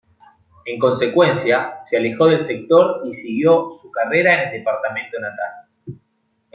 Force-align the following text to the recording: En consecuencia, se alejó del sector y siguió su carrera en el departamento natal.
En 0.65 0.79
consecuencia, 0.79 1.75
se 1.83 1.95
alejó 1.95 2.25
del 2.25 2.41
sector 2.41 3.05
y 3.05 3.13
siguió 3.13 3.69
su 3.79 3.91
carrera 3.91 4.33
en 4.41 4.49
el 4.49 4.53
departamento 4.57 5.19
natal. 5.19 5.69